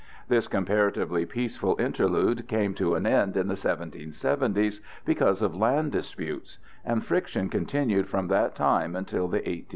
This 0.29 0.47
comparatively 0.47 1.27
peaceful 1.27 1.75
interlude 1.79 2.47
came 2.47 2.73
to 2.73 2.95
an 2.95 3.05
end 3.05 3.37
in 3.37 3.47
the 3.47 3.53
1770's 3.53 4.81
because 5.05 5.43
of 5.43 5.55
land 5.55 5.91
disputes, 5.91 6.57
and 6.83 7.05
friction 7.05 7.49
continued 7.49 8.09
from 8.09 8.27
that 8.29 8.55
time 8.55 8.95
until 8.95 9.27
the 9.27 9.41
1860's. 9.41 9.67